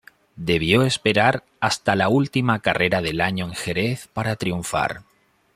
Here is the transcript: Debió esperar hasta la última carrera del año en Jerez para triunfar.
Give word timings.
Debió 0.35 0.81
esperar 0.81 1.43
hasta 1.59 1.95
la 1.95 2.09
última 2.09 2.57
carrera 2.59 3.03
del 3.03 3.21
año 3.21 3.45
en 3.45 3.53
Jerez 3.53 4.07
para 4.11 4.35
triunfar. 4.35 5.03